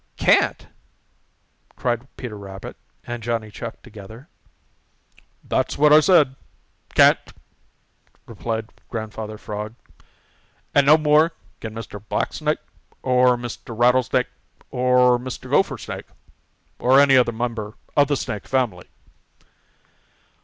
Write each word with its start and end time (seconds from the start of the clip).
"Can't!" 0.17 0.65
cried 1.75 2.07
Peter 2.17 2.35
Rabbit 2.35 2.75
and 3.03 3.21
Johnny 3.21 3.51
Chuck 3.51 3.83
together. 3.83 4.29
"That's 5.43 5.77
what 5.77 5.93
I 5.93 5.99
said 5.99 6.35
can't," 6.95 7.19
replied 8.25 8.71
Grandfather 8.89 9.37
Frog. 9.37 9.75
"And 10.73 10.87
no 10.87 10.97
more 10.97 11.33
can 11.59 11.75
Mr. 11.75 12.03
Blacksnake, 12.03 12.57
or 13.03 13.37
Mr. 13.37 13.77
Rattlesnake, 13.77 14.25
or 14.71 15.19
Mr. 15.19 15.51
Gophersnake, 15.51 16.07
or 16.79 16.99
any 16.99 17.15
other 17.15 17.31
member 17.31 17.75
of 17.95 18.07
the 18.07 18.17
Snake 18.17 18.47
family." 18.47 18.87